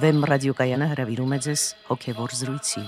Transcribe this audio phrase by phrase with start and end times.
[0.00, 2.82] Վեմ ռադիոկայանը հրավիրում է ձեզ հոգևոր զրույցի։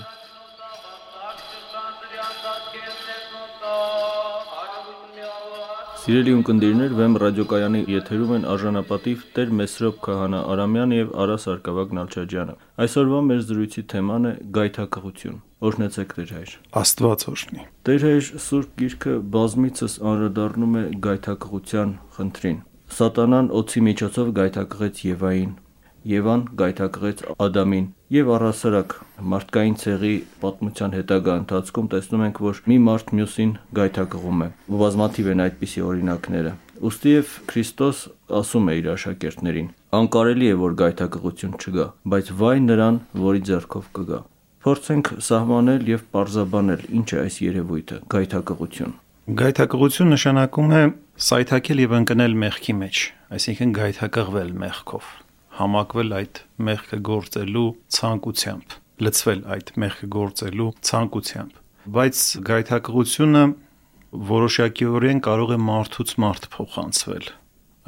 [6.03, 12.55] Սիրելի ունկնդիրներ, Վեմ ռադիոկայանի եթերում են արժանապատիվ Տեր Մեսրոպ Քահանա Արամյան եւ Արա Սարգսակ Նալչաջյանը։
[12.83, 19.17] Այսօրվա մեր զրույցի թեման է գայթակղություն։ Օրհնեցեք Տեր հայր։ Աստված օրհնի։ Տեր հայր Սուրբ Գիրքը
[19.37, 22.59] բազմիցս անդրադառնում է գայթակղության խնդրին։
[22.93, 25.53] Սատանան օծի միջոցով գայթակղեց Եվային,
[26.03, 28.95] Եվան գայթակղեց Ադամին եւ առասարակ
[29.33, 34.49] մարդկային ցեղի պատմության հետագա ընթացքում տեսնում ենք, որ մի մարդ մյուսին գայթակղում է։
[34.83, 36.51] Բազմաթիվ են այդպիսի օրինակները։
[36.83, 38.03] Ոստի եւ Քրիստոս
[38.43, 39.71] ասում է իր աշակերտներին.
[40.03, 44.19] անկարելի է որ գայթակղություն չգա, բայց վայ նրան, որի ձեռքով կգա։
[44.63, 48.93] Փորձենք սահմանել եւ parzabanել ինչ է այս երևույթը՝ գայթակղություն։
[49.39, 50.83] Գայթակղություն նշանակում է
[51.31, 53.03] սայթակել եւ ընկնել մեղքի մեջ,
[53.39, 55.22] այսինքն գայթակղվել մեղքով
[55.57, 58.73] համակվել այդ մեղքը գործելու ցանկությամբ,
[59.05, 61.59] լծվել այդ մեղքը գործելու ցանկությամբ։
[61.97, 63.43] Բայց գայթակղությունը
[64.33, 67.29] որոշակիորեն կարող է մարդուց մարդ փոխանցվել։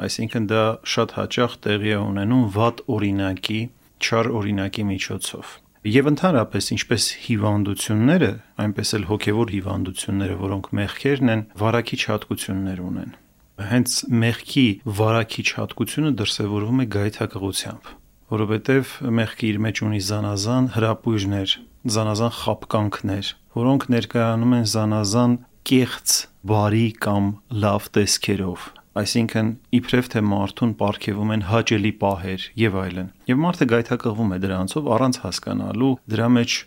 [0.05, 3.59] Այսինքն դա շատ հաճախ տեղի է ունենում վատ օրինակի,
[4.05, 5.53] չար օրինակի միջոցով։
[5.85, 8.31] Եվ ընդհանրապես ինչպես հիվանդությունները,
[8.65, 13.13] այնպես էլ հոգևոր հիվանդությունները, որոնք մեղքերն են, վարակիչ հատկություններ ունեն
[13.55, 14.65] հենց մեղքի
[14.97, 17.91] վարակիչ հատկությունը դրսևորվում է գայթակղությամբ,
[18.35, 21.53] որովհետև մեղքը իր մեջ ունի զանազան հրապույրներ,
[21.95, 25.37] զանազան խապկանքներ, որոնք ներկայանում են զանազան
[25.71, 26.15] կեղծ,
[26.51, 27.29] բարի կամ
[27.63, 28.65] լավ տեսքերով,
[28.99, 29.47] այսինքն
[29.79, 35.21] իբրև թե մարդուն ապարգևում են հաճելի պահեր եւ այլն։ Եվ մարդը գայթակղվում է դրանցով առանց
[35.25, 36.57] հասկանալու դրա մեջ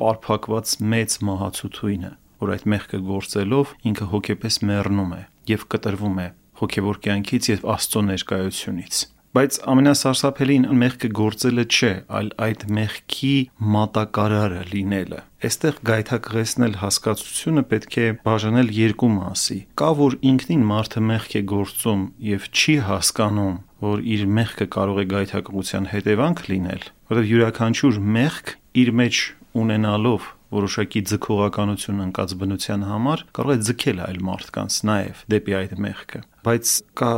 [0.00, 5.22] պարփակված մեծ մահացութույնը, որ այդ մեղքը գործելով ինքը հոգեպես մեռնում է
[5.54, 6.28] եւ կտրվում է
[6.60, 13.34] հոգեվոր կյանքից եւ Աստծո ներկայությունից։ Բայց ամենասարսափելին մեղքը գործելը չէ, այլ այդ մեղքի
[13.74, 21.38] մատակարարը լինելը։ Այստեղ գայթակղեցնել հասկացությունը պետք է բաժանել երկու մասի։ Կա որ ինքնին մարդը մեղք
[21.38, 23.54] է գործում եւ չի հասկանում,
[23.86, 26.84] որ իր մեղքը կարող է գայթակղության հետևանք լինել,
[27.14, 29.24] որովհետեւ յուրաքանչյուր մեղք իր մեջ
[29.62, 36.22] ունենալով որոշակի ձգողականություն ընկած բնության համար կարող է ձգել այլ մարդկանց նաև դեպի այդ մեղքը
[36.50, 37.14] բայց կա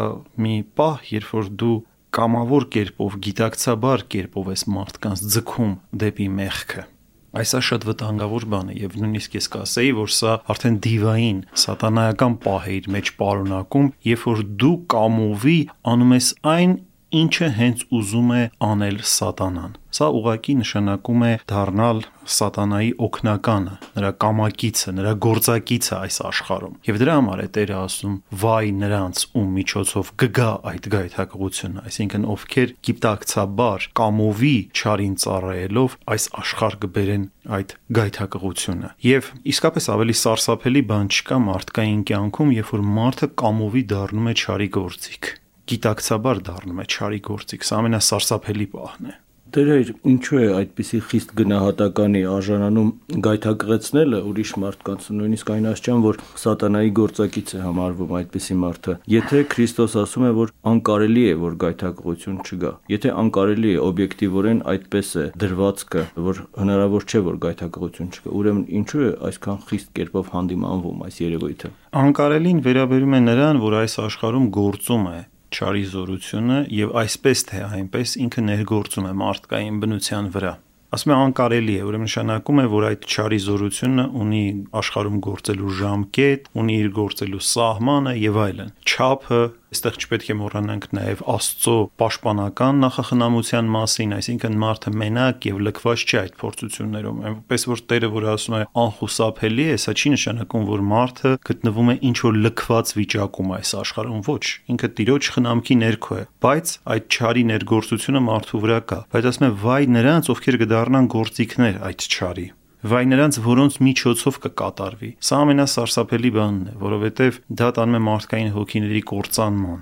[0.47, 1.77] մի պահ երբ որ դու
[2.13, 6.89] կամավոր կերպով գիտակցաբար կերպով ես մարդկանց ձգում դեպի մեղքը
[7.33, 12.67] Այսա շատ վտանգավոր բան է եւ նույնիսկ ես կասեի, որ սա արդեն դիվային սատանայական պահ
[12.69, 15.57] է իր մեջ պարունակում, երբ որ դու կամովի
[15.95, 16.75] անում ես այն,
[17.13, 18.43] ինչը հենց ուզում է
[18.73, 21.99] անել սատանան։ Սա ուղակի նշանակում է դառնալ
[22.33, 28.15] սատանայի օկնականը, նրա կամակիցը, նրա գործակիցը այս աշխարհում։ Եվ դրա համար է Տերը ասում.
[28.43, 36.79] «Վայ նրանց, ում միջոցով կգա այդ գայթակղությունը», այսինքն ովքեր գիտակցաբար կամովի չարին ծառայելով այս աշխարհ
[36.87, 43.87] կբերեն այդ գայթակղությունը։ Եվ իսկապես ավելի սարսափելի բան չկա մարդկային կյանքում, երբ որ մարդը կամովի
[43.93, 45.33] դառնում է չարի գործիք
[45.73, 49.19] գիտակցաբար դառնում է չարի գործիք։ Սա ամենասարսափելի պահն է։
[49.53, 52.91] Դերեր, ինչու է այդպիսի խիստ գնահատականի արժանանում
[53.27, 59.97] գայթակղեցնելը ուրիշ մարդկանց, նույնիսկ այն աշճան, որ սատանայի գործակից է համարվում այդպիսի մարդը։ Եթե Քրիստոս
[60.03, 66.07] ասում է, որ անկարելի է, որ գայթակղություն չգա, եթե անկարելի է օբյեկտիվորեն այդպես է դրվածքը,
[66.33, 71.75] որ հնարավոր չէ, որ գայթակղություն չկա, ուրեմն ինչու է այսքան խիստ կերպով հանդիմանվում այս երևույթը։
[72.03, 75.21] Անկարելին վերաբերում է նրան, որ այս աշխարհում գործում է
[75.53, 80.55] չարի զորությունը եւ այսպես թե այնպես ինքը ներգործում է մարդկային բնության վրա
[80.93, 84.43] ասում է անկարելի է, ուրեմն նշանակում է, որ այդ չարի զորությունը ունի
[84.83, 89.41] աշխարհում գործելու ժամկետ, ունի իր գործելու սահմանը եւ այլն։ Չափը
[89.73, 96.19] Այստեղ չպետք է մոռանանք նաև Աստծո պաշտպանական նախախնամության մասին, այսինքն մարդը մենակ եւ լքված չէ
[96.23, 101.35] այդ փորձություններում։ Այնպես որ Տերը որ ասում է անխուսափելի է, սա չի նշանակում, որ մարդը
[101.49, 104.45] գտնվում է ինչ որ լքված վիճակում այս աշխարհում, ոչ,
[104.77, 109.55] ինքը Տիրոջ խնամքի ներքո է, բայց այդ չարի ներգործությունը մարդու վրա կա։ Բայց ասում է
[109.65, 112.53] վայ նրանց, ովքեր կդառնան գործիքներ այդ չարի
[112.83, 119.03] վայ նրանց, որոնց միջոցով կկատարվի։ Սա ամենասարսափելի բանն է, որովհետև դա տանում է մարդկային հոգիների
[119.13, 119.81] կործանման։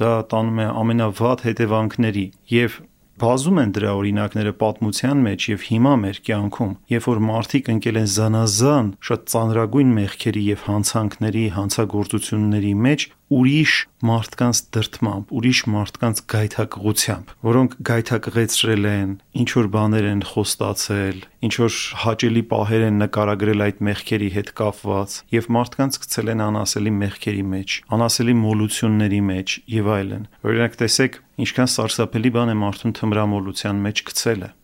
[0.00, 2.80] Դա տանում է ամենավատ հետևանքների եւ
[3.20, 8.08] բազում են դրա օրինակները պատմության մեջ եւ հիմա մեր կյանքում, երբ որ մարդիկ ընկել են
[8.16, 13.72] զանազան շատ ծանրագույն մեղքերի եւ հանցանքների, հանցագործությունների մեջ, ուրիշ
[14.02, 19.12] մարդկանց դրդմամբ, ուրիշ մարդկանց գայթակղությամբ, որոնք գայթակղեցրել են,
[19.42, 25.16] ինչ որ բաներ են խոստացել, ինչ որ հաճելի պահեր են նկարագրել այդ մեղքերի հետ կապված
[25.36, 31.70] եւ մարդկանց գցել են անասելի մեղքերի մեջ, անասելի մոլությունների մեջ եւ այլն։ Օրինակ տեսեք, ինչքան
[31.76, 34.56] սարսափելի բան է մարդուն թմրամոլության մեջ գցելը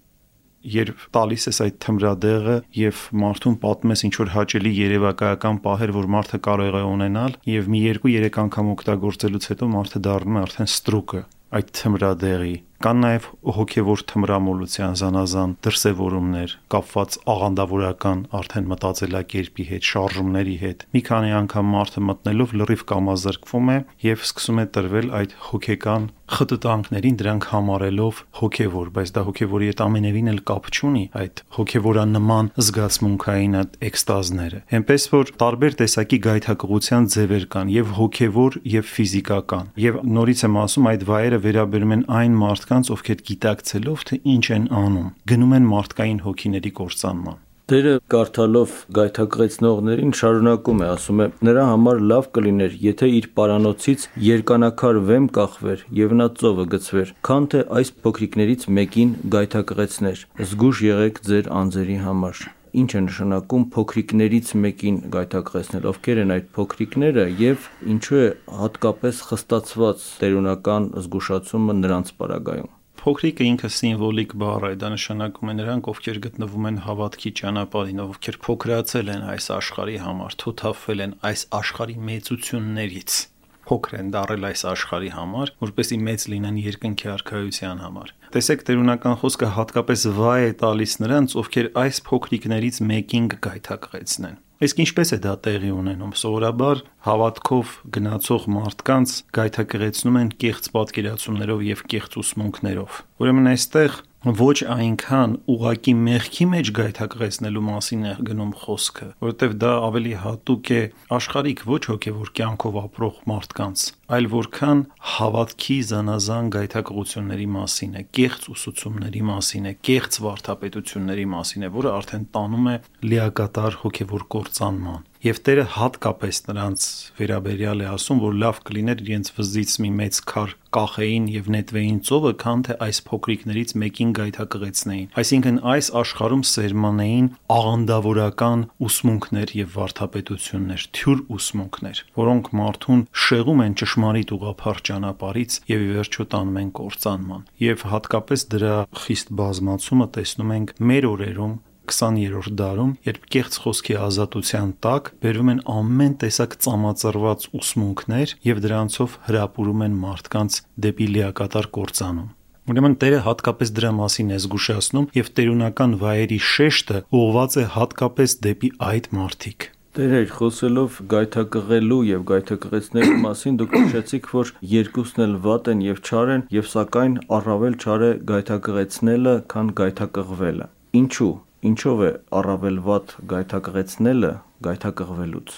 [0.75, 6.11] երբ տալիս ես այդ թմրադեղը եւ մարդուն պատմում ես ինչ որ հաճելի երևակայական պահեր, որ
[6.17, 11.23] մարդը կարող է ունենալ եւ մի 2-3 անգամ օգտագործելուց հետո մարդը դառնում է արդեն ստրուկը
[11.57, 13.27] այդ թմրադեղի Կան նաև
[13.57, 22.05] հոգևոր թմրամոլության զանազան դրսևորումներ, կապված աղանդավորական արդեն մտածելակերպի հետ, շարժումների հետ։ Մի քանի անգամ մարդը
[22.11, 23.79] մտնելով լրիվ կամազրկվում է
[24.11, 30.31] եւ սկսում է տրվել այդ հոգեկան խտտանքներին դրանք համարելով հոգևոր, բայց դա հոգևորի հետ ամենևին
[30.33, 37.71] էլ կապ չունի այդ հոգևորանման զգացմունքային այդ էքստազները։ Հեմպես որ տարբեր տեսակի գայթակղության ձևեր կան
[37.77, 42.89] եւ հոգևոր եւ ֆիզիկական։ Եվ նորից եմ ասում այդ վայրը վերաբերում են այն մարդ մարդկանց,
[42.91, 47.37] ովքեր գիտակցելով թե ինչ են անում, գնում են մարդկային հոգիների կործանման։
[47.67, 51.27] Տերը կարդալով գայթակղեցնողներին շարունակում է, ասում է.
[51.47, 57.49] նրա համար լավ կլիներ, եթե իր պարանոցից երկանակար վեմ կախվեր եւ նա ծովը գցվեր, քան
[57.55, 62.47] թե այս փոքրիկներից մեկին գայթակղեցներ։ Զգուշ եղեք ձեր անձերի համար
[62.81, 68.27] ինչ է նշանակում փոքրիկներից մեկին գայթակղեցնել, ովքեր են այդ փոքրիկները եւ ինչու է
[68.63, 72.73] հատկապես խստացված տերունական զգուշացումը նրանց պարագայում։
[73.07, 78.39] Փոքրիկը ինքը սիմվոլիկ բառ է, դա նշանակում է նրանք, ովքեր գտնվում են հավատքի ճանապարհին, ովքեր
[78.47, 83.21] փոքրացել են այս աշխարհի համար, թոթափվել են այս աշխարհի մեծություններից
[83.67, 89.53] փոքր են դարել այս աշխարհի համար, որպեսի մեծ լինեն երկնքի արքայության համար։ Տեսեք, տերունական խոսքը
[89.57, 95.71] հատկապես վայ է տալիս նրանց, ովքեր այս փոքրիկներից մեկին կգայթակղեցնեն։ Իսկ ինչպես է դա տեղի
[95.77, 104.65] ունենում։ Սովորաբար հավատքով գնացող մարդկանց գայթակղեցնում են կեղծ պատկերացումներով եւ կեղծ ուսմունքներով։ Ուրեմն այստեղ ոչ
[104.67, 110.81] այնքան ուղակի մեղքի մեջ գայթակղեցնելու մասին է գնում խոսքը, որովհետև դա ավելի հատուկ է
[111.15, 114.83] աշխարհիկ ոչ հոգևոր կյանքով ապրող մարդկանց, այլ որքան
[115.17, 122.27] հավատքի զանազան գայթակղությունների մասին է, կեղծ ուսուցումների մասին է, կեղծ վարդապետությունների մասին է, որը արդեն
[122.37, 122.77] տանում է
[123.11, 126.83] լիակատար հոգևոր կործանման եւ Տերը հատկապես նրանց
[127.19, 132.33] վերաբերյալ է ասում, որ լավ կլիներ իրենց վզից մի մեծ քար կախեին եւ նետվեին ծովը,
[132.43, 141.23] քան թե այս փոքրիկներից մեկին գայթակղեցնեին։ Այսինքն այս աշխարհում սերմանեին աղանդավորական ուսմունքներ եւ վարդապետություններ, թյուր
[141.37, 147.85] ուսմունքներ, որոնք մարդուն շեղում են ճշմարիտ ուղափառ ճանապարից եւ ի վերջո տանում են կործանման։ Եվ
[147.93, 151.55] հատկապես դրա խիստ բազմացումը տեսնում ենք մեր օրերում
[151.87, 159.15] 20-րդ դարում, երբ կեղծ խոսքի ազատության տակ բերվում են ամեն տեսակ ծամածրված ուսմունքներ եւ դրանցով
[159.31, 162.29] հրապուրում են մարդկանց դեպի լիակատար կործանում։
[162.67, 168.73] Ուրեմն Տերը հատկապես դրա մասին է զգուշացնում եւ տերունական վայերի շեշտը ուղված է հատկապես դեպի
[168.91, 175.85] այդ մարդիկ։ Տեր խոսելով գայթակղելու եւ գայթակղեցնելու մասին դուք նշեցիք, որ երկուսն էլ վատ են
[175.87, 180.69] եւ չար են, եւ սակայն առավել չար է գայթակղեցնելը, քան գայթակղվելը։
[181.01, 181.33] Ինչու՞
[181.67, 184.35] Ինչով է առավել վատ գայթակղեցնելը
[184.69, 185.57] գայթակղվելուց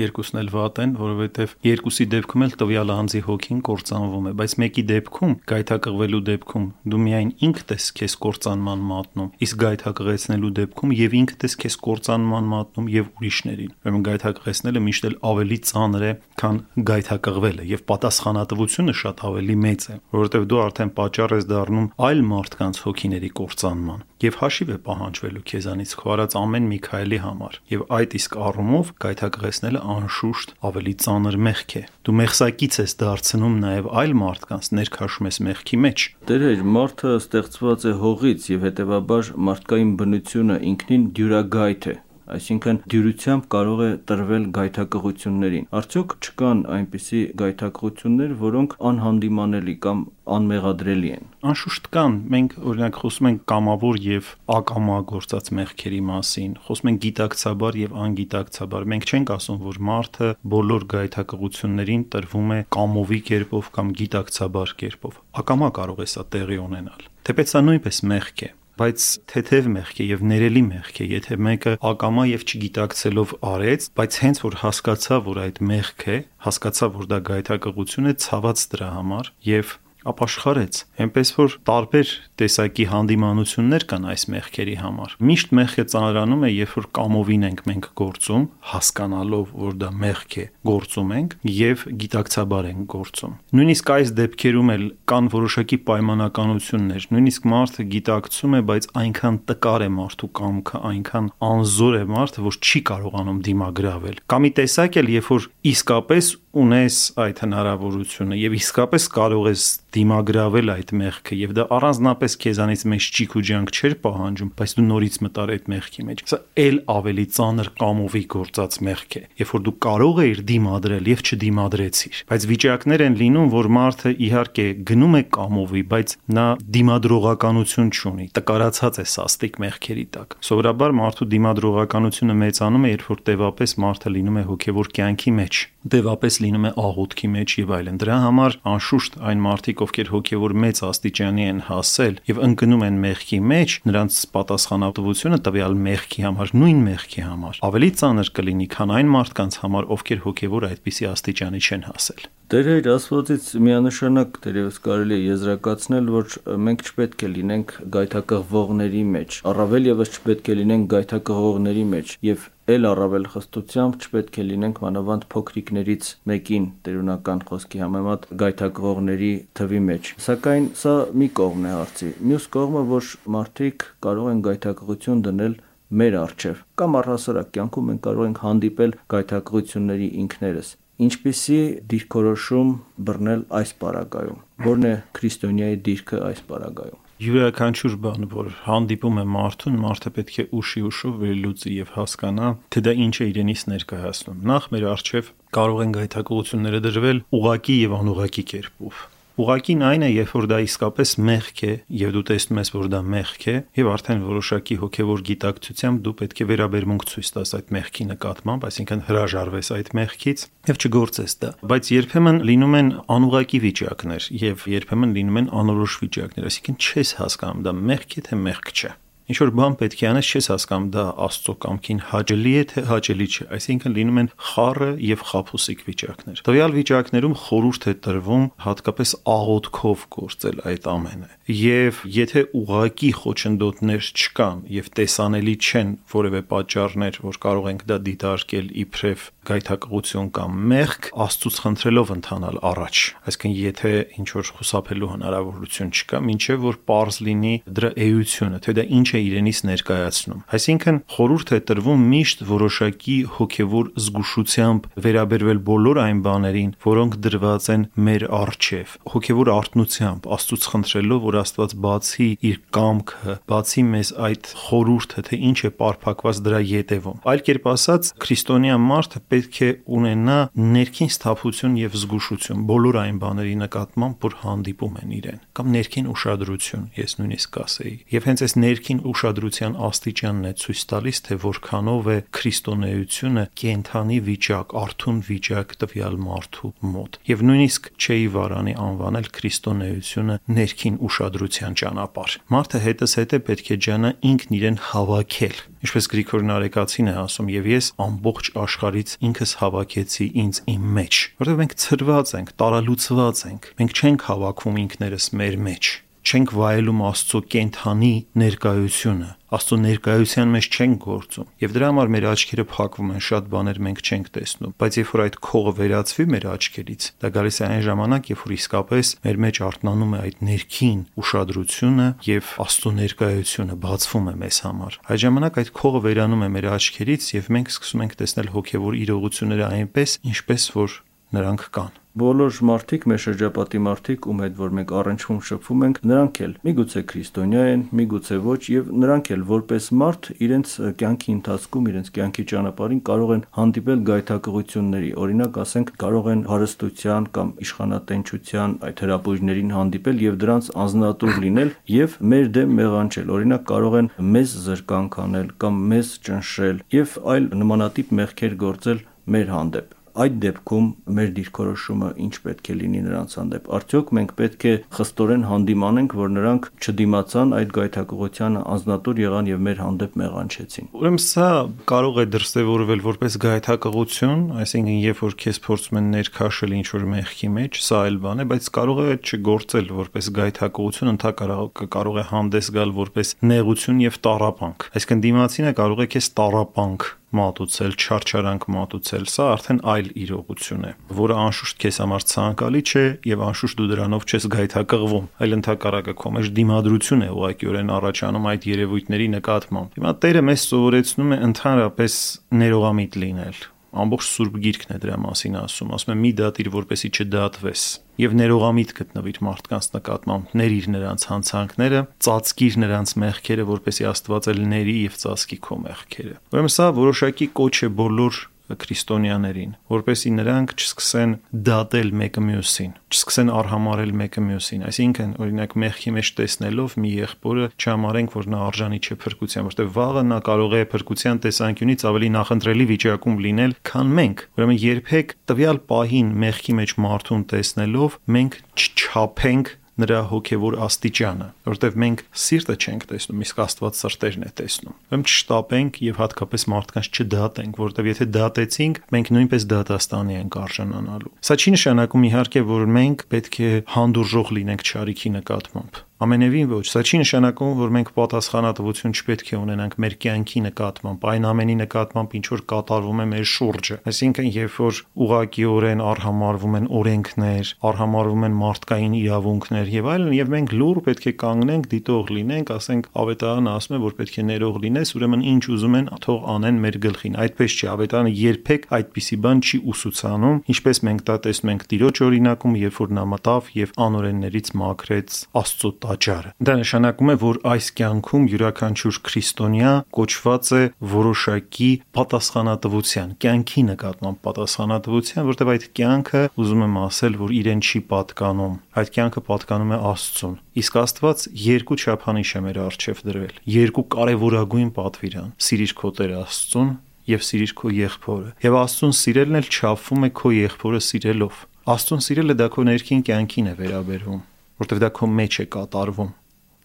[0.00, 4.84] երկուսն էլ վատ են, որովհետև երկուսի դեպքում էլ տվյալ անձի հոգին կործանվում է, բայց մեկի
[4.90, 11.46] դեպքում գայթակղվելու դեպքում դու միայն ինքդ ես քեզ կործանման մատնում, իսկ գայթակղեցնելու դեպքում եւ ինքդ
[11.46, 16.60] ես քեզ կործանման մատնում եւ ուրիշներին։ Ուրեմն գայթակղեցնելը միշտ էլ ավելի ծանր է, քան
[16.90, 22.80] գայթակղվելը եւ պատասխանատվությունը շատ ավելի մեծ է, որովհետև դու արդեն պատճառ ես դառնում այլ մարդկանց
[22.86, 28.16] հոգիների կործանման եւ հաշիվ է պահանջվելու քեզանից քո արած ամեն մի քայլի համար եւ այդ
[28.18, 34.70] իսկ առումով գայթակղեցնելը անշուշտ ավելի ծանր մեղք է դու մեղսակից ես դարձնում նաեւ այլ մարդկանց
[34.80, 41.90] ներքաշում ես մեղքի մեջ դեր մարդը ստեղծված է հողից եւ հետեւաբար մարդկային բնությունը ինքնին դյուրագայթ
[41.90, 41.96] է
[42.34, 51.24] այսինքն դյուրությամբ կարող է տրվել գայթակղություններին։ Արդյոք չկան այնպիսի գայթակղություններ, որոնք անհանդիմանելի կամ անմեղադրելի են։
[51.50, 57.80] Անշուշտ կան։ Մենք օրինակ խոսում ենք կամավոր եւ ակամա գործած մեղքերի մասին, խոսում ենք գիտակցաբար
[57.80, 64.76] եւ անգիտակցաբար։ Մենք չենք ասում, որ մարդը բոլոր գայթակղություններին տրվում է կամովի կերպով կամ գիտակցաբար
[64.84, 70.00] կերպով։ Ակամա կարող է սա տեղի ունենալ։ Թեպետ սա նույնպես մեղք է բայց թեթև մեղք
[70.00, 75.20] է եւ ներելի մեղք է, եթե մեկը ակամա եւ չգիտակցելով արեց, բայց հենց որ հասկացա,
[75.28, 76.18] որ այդ մեղք է,
[76.48, 79.76] հասկացա, որ դա գայթակղություն է, ցաված դրա համար եւ
[80.10, 86.74] ապաշխարեց։ Էնպես որ տարբեր տեսակի հանդիմանություններ կան այս մեղքերի համար։ Միշտ մեղքը ծանրանում է, երբ
[86.80, 92.84] որ կամովին ենք մենք գործում, հասկանալով, որ դա մեղք է, գործում ենք եւ գիտակցաբար ենք
[92.94, 99.84] գործում։ Նույնիսկ այս դեպքերում էլ կան որոշակի պայմանականություններ։ Նույնիսկ մարդը գիտակցում է, բայց այնքան տկար
[99.84, 105.12] է մարդու կամքը, այնքան անզոր է մարդը, որ չի կարողանում դիմագրավել։ Կամ ի տեսակ էլ,
[105.20, 109.66] երբ որ իսկապես ունես այդ հնարավորությունը եւ իսկապես կարող ես
[109.96, 114.84] դիմագրավել այդ մեղքը եւ դա առանձնապես քեզանից մեծ ճիք ու ջանք չէր պահանջում, բայց դու
[114.90, 119.64] նորից մտար այդ մեղքի մեջ։ Սա ել ավելի ծանր կամովի գործած մեղք է, երբ որ
[119.66, 125.22] դու կարող ես դիմադրել եւ չդիմադրեցիր։ Բայց վիճակներ են լինում, որ մարդը իհարկե գնում է
[125.36, 132.94] կամովի, բայց նա դիմադրողականություն չունի, տկարացած է սաստիկ մեղքերի տակ։ Սովորաբար մարդու դիմադրողականությունը մեծանում է,
[132.94, 137.70] երբ որ տևապես մարդը լինում է հոգեվոր կյանքի մեջ դեպապես լինում է աղոթքի մեջ եւ
[137.76, 142.98] այլն։ Դրա համար անշուշտ այն մարդիկ, ովքեր հոգեվոր մեծ աստիճանի են հասել եւ ընկնում են
[143.04, 149.14] մեղքի մեջ, նրանց պատասխանատվությունը տվյալ մեղքի համար, նույն մեղքի համար, ավելի ծանր կլինի, քան այն
[149.20, 156.08] մարդկանց համար, ովքեր հոգեվոր այդպիսի աստիճանի չեն հասել։ Տեր Աստվածից միանշանակ դերևս կարելի է եզրակացնել,
[156.10, 156.32] որ
[156.66, 162.90] մենք չպետք է լինենք գայթակղվողների մեջ, առավել եւս չպետք է լինենք գայթակղողների մեջ եւ ել
[162.90, 170.68] առավել խստությամբ չպետք է լինենք մանավանդ փոքրիկներից մեկին տերունական խոսքի համեմատ գայթակղողների թվի մեջ։ Սակայն
[170.82, 175.58] սա մի կողմն է հարցի։ Մյուս կողմը, որ մարդիկ կարող են գայթակղություն դնել
[175.90, 180.68] մեր արչև կամ առհասարակ կյանքում մենք կարող ենք հանդիպել գայթակղությունների ինքներս
[181.06, 181.60] ինչպիսի
[181.92, 182.72] դիրքորոշում
[183.10, 189.74] բռնել այս պարագայում որն է քրիստոնյայի դիրքը այս պարագայում յուրաքանչյուր բան, որ հանդիպում է մարդուն,
[189.82, 194.68] մարդը պետք է ուշի ուշով վերլուծի եւ հասկանա, թե դա ինչ է իրենից ներկայացնում։ Նախ
[194.72, 195.30] մեր արժեվ
[195.60, 199.04] կարող են գայթակղությունները դրվել ուղակի եւ անուղակի կերպով
[199.40, 203.00] Ուղղակին այն է, երբ որ դա իսկապես մեղք է, եւ դու տեսնում ես, որ դա
[203.14, 208.06] մեղք է, եւ արդեն որոշակի հոգեվոր գիտակցությամբ դու պետք է վերաբերմունք ցույց տաս այդ մեղքի
[208.10, 214.66] նկատմամբ, այսինքն հրաժարվես այդ մեղքից եւ չգործես դա։ Բայց երբեմն լինում են անուղակի վիճակներ եւ
[214.74, 218.92] երբեմն լինում են անորոշ վիճակներ, այսինքն չես հասկանում դա մեղք է թե մեղք չէ
[219.30, 223.26] ինչ որ բան պետք է անես, չես հասկանում դա Աստծո կամքին հաճելի է թե հաճելի
[223.30, 230.04] չէ։ Այսինքն լինում են խառը եւ խափուսիկ վիճակներ։ Տվյալ վիճակներում խորուրդ է տրվում հատկապես աղոթքով
[230.16, 237.70] գործել այդ ամենը։ Եվ եթե ուղակի խոչընդոտներ չկան եւ տեսանելի չեն որևէ պատճառներ, որ կարող
[237.70, 244.50] ենք դա դիտարկել իբրև գայթակղություն կամ մեղք, Աստծուց խնդրելով ընթանալ առաջ։ Այսինքն եթե ինչ որ
[244.58, 250.42] խուսափելու հնարավորություն չկա, ինչեւ որ པարզ լինի դրա էությունը, թե դա ինչ է իրենից ներկայացնում։
[250.56, 257.84] Այսինքն խորհուրդ է տրվում միշտ որոշակի հոգևոր զգուշությամբ վերաբերվել բոլոր այն բաներին, որոնք դրված են
[258.10, 265.24] մեր առջև, հոգևոր արտնությամբ, Աստծուց խնդրելով, որ Աստված բացի իր կամքը, բացի մեզ այդ խորհուրդը,
[265.30, 271.10] թե ինչ է պարփակված դրա յետևում։ Այլ կերպ ասած, քրիստոնյա մարդը պետք է ունենա ներքին
[271.10, 277.16] սթափություն եւ զգուշություն բոլոր այն բաների նկատմամբ, որ հանդիպում են իրեն, կամ ներքին ուշադրություն, ես
[277.20, 283.44] նույնիսկ կասեի։ Եվ հենց այս ներքին ուշադրության աստիճանն է ցույց տալիս, թե որքանով է քրիստոնեությունը
[283.60, 291.80] կենթանի վիճակ, արթուն վիճակ տվյալ մարդու մոտ։ Եվ նույնիսկ չէի վարանի անվանել քրիստոնեությունը ներքին ուշադրության
[291.80, 297.46] ճանապարհ։ Մարդը հետս հետե պետք է ջանա ինքն իրեն հավաքել Ինչպես Գրիգոր Նարեկացին է ասում,
[297.54, 303.72] եւ ես ամբողջ աշխարից ինքս հավաքեցի ինձ իմ մեջ, որովհետեւ մենք ծրված ենք, տարալուծված ենք։
[303.80, 308.10] Մենք չենք հավաքվում ինքներս մեր մեջ չենք վայելում Աստծո կենթանի
[308.40, 313.80] ներկայությունը, Աստծո ներկայության մեջ չենք գործում։ Եվ դրա համար մեր աչքերը փակվում են, շատ բաներ
[313.86, 317.82] մենք չենք տեսնում։ Բայց երբ որ այդ քողը վերածվի մեր աչքերից, դա գալիս է այն
[317.88, 324.30] ժամանակ, երբ որ իսկապես մեր մեջ արտնանում է այդ ներքին ուշադրությունը եւ Աստծո ներկայությունը բացվում
[324.30, 328.20] է մեզ համար։ Այդ ժամանակ այդ քողը վերանում է մեր աչքերից եւ մենք սկսում ենք
[328.20, 331.00] տեսնել հոգեվոր իրողությունները այնպես, ինչպես որ
[331.40, 336.40] նրանք կան բոլոր մարդիկ, մեր շրջապատի մարդիկ, ում հետ որ մենք առնչվում շփվում ենք, նրանք
[336.42, 342.10] էլ միգուցե քրիստոնյա են, միգուցե ոչ, եւ նրանք էլ որպես մարդ իրենց կյանքի ընթացքում, իրենց
[342.18, 349.72] կյանքի ճանապարհին կարող են հանդիպել գայթակղությունների։ Օրինակ, ասենք, կարող են հարստության կամ իշխանատենչության այդ հրապույրներին
[349.78, 355.54] հանդիպել եւ դրանց անznատուր լինել եւ մեր դեմ մեղանչել։ Օրինակ, կարող են մեզ զրկանք անել
[355.62, 360.86] կամ մեզ ճնշել եւ այլ նմանատիպ մեղքեր գործել մեր հանդեպ այդ դեպքում
[361.16, 366.32] մեր դիրքորոշումը ինչ պետք է լինի նրանց հանդեպ։ Արդյոք մենք պետք է խստորեն հանդիմանենք, որ
[366.34, 371.50] նրանք չդիմացան այդ գայթակղությանը, անznատուր եղան եւ մեր հանդեպ մեղանչեցին։ Ուրեմն սա
[371.90, 377.50] կարող է դրսևորվել որպես գայթակղություն, այսինքն երբ որ քեզ փորձում են ներքաշել ինչ որ մեղքի
[377.60, 382.72] մեջ, սա այլ բան է, բայց կարող է չգործել որպես գայթակղություն, ընդհակառակը կարող է հանդես
[382.80, 389.46] գալ որպես նեղություն եւ տարապանք։ Այսինքն դիմացինը կարող է քեզ տարապանք մատուցել, չարչարանք մատուցել, սա
[389.54, 394.46] արդեն այլ իրողություն է, որը անշուշտ քեզ համար ցանկալի չէ եւ անշուշտ դու դրանով չես
[394.54, 400.64] գայթակղվում, այլ ընդհակառակը քո մեջ դիմադրություն է ուղղակիորեն առաջանում այդ երևույթների նկատմամբ։ Հիմա Տերը մեզ
[400.70, 402.16] սովորեցնում է ընդհանրապես
[402.60, 407.84] ներողամիտ լինել ամբողջ Սուրբ Գիրքն է դրա մասին ասում, ասում է մի դատիր, որպեսի չդատվես
[408.20, 414.96] եւ ներողամիտ գտնվիր մարդկանց նկատմամբ, ների նրանց հանցանքները, ծածկիր նրանց մեղքերը, որպեսի Աստված էլ ների
[415.06, 418.40] եւ ծածկի քո մեղքերը։ Ուրեմն սա որոշակի կոչ է բոլոր
[418.80, 421.32] քրիստոնյաներին, որպեսի նրանք չսկսեն
[421.68, 428.36] դատել մեկը մյուսին, չսկսեն արհամարել մեկը մյուսին։ Այսինքն, օրինակ մեղքի մեջ տեսնելով մի եղբորը չհամարենք,
[428.40, 433.42] որ նա արժանի չէ փրկության, որտեղ վաղը նա կարող է փրկության տեսանկյունից ավելի նախընտրելի վիճակում
[433.50, 440.76] լինել, քան մենք։ Ուրեմն երբեք տվյալ պահին մեղքի մեջ մարդուն տեսնելով մենք չչափենք նրա հոգևոր
[440.86, 446.66] աստիճանը, որովհետև մենք սիրտը չենք տեսնում, իսկ Աստված սրտերն է տեսնում։ Ուրեմն չշտապենք եւ հատկապես
[446.74, 452.86] մարդկանց չդատենք, որովհետև եթե դատեցինք, մենք նույնպես դատաստանի ենք արժանանալու։ Սա չի նշանակում իհարկե, որ
[453.00, 459.14] մենք պետք է հանդուրժող լինենք ճարիքի նկատմամբ Ամենևին ոչ, սա չի նշանակում, որ մենք պատասխանատվություն
[459.16, 463.96] չպետք է ունենանք մեր կյանքի նկատմամբ, այն ամենի նկատմամբ, ինչ որ կատարվում է մեր շուրջը։
[464.10, 470.74] Այսինքն, երբ որ ուղղակիորեն արհամարվում են օրենքներ, արհամարվում են մարդկային իրավունքներ եւ այլն, եւ մենք
[470.76, 475.14] լուր պետք է կանգնենք, դիտող լինենք, ասենք ավետարանը ասում է, որ պետք է ներող լինես,
[475.16, 479.82] ուրեմն ինչ ուզում են, թող անեն մեր գլխին։ Այդպես չի, ավետարանը երբեք այդպիսի բան չի
[479.94, 485.40] ուսուցանում, ինչպես մենք դա տեսնում ենք Տիրոջ օրինակում, երբ որ նա մտավ եւ անօրեններից մաքրեց
[485.60, 490.82] Աստծո տաճարը։ Դա նշանակում է, որ այս կյանքում յուրաքանչյուր քրիստոնյա կոչված է
[491.14, 498.74] որոշակի պատասխանատվության, կյանքի նկատմամբ պատասխանատվության, որտեղ այդ կյանքը ուզում եմ ասել, որ իրեն չի պատկանում։
[499.00, 504.90] Այդ կյանքը պատկանում է Աստծուն։ Իսկ Աստված երկու չափանիշ է մեր առջև դրվել։ Երկու կարևորագույն
[504.98, 506.92] պատվիրան՝ սիրիր քո Տեր Աստծուն
[507.30, 512.56] եւ սիրիր քո եղբորը։ Եվ Աստծուն սիրելն էլ չափվում է քո եղբորը սիրելով։ Աստծուն սիրելը
[512.60, 514.40] դա քո ներքին կյանքին է վերաբերվում
[514.80, 516.30] որտեղ դա քո մեջ է կատարվում։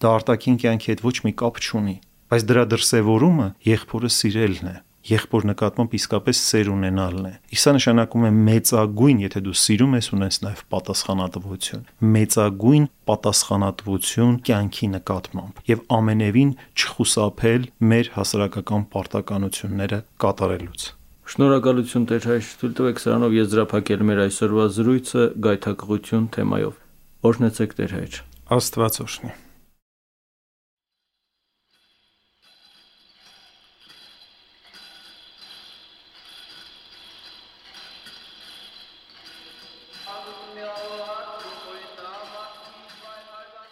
[0.03, 1.95] Դա արտաքին կյանքի հետ ոչ մի կապ չունի,
[2.33, 8.31] բայց դրա դրսևորումը եղբորը սիրելն է եղբոր նկատմամբ իսկապես սեր ունենալն է։ Իսա նշանակում է
[8.47, 11.83] մեծագույն, եթե դու սիրում ես, ունես նաև պատասխանատվություն։
[12.15, 20.87] Մեծագույն պատասխանատվություն կյանքի նկատմամբ եւ ամենևին չխուսափել մեր հասարակական պարտականությունները կատարելուց։
[21.25, 26.81] Շնորհակալություն Տեր հայր, թույլ տվեք սրանով եզրափակել մեր այսօրվա զրույցը գայթակղություն թեմայով։
[27.25, 28.17] Օրհնեցեք Տեր հայր։
[28.53, 29.31] Աստված օրհնի։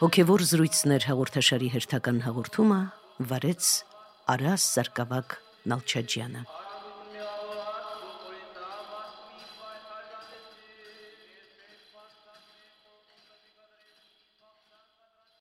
[0.03, 2.81] Հոգևոր զրույցներ հաղորդաշարի հերթական հաղորդումը
[3.29, 3.71] վարեց
[4.33, 5.39] Արաս Սարգսակ
[5.69, 6.62] Նալչաջյանը։